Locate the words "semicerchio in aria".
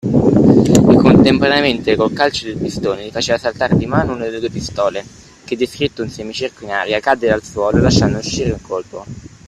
6.09-6.99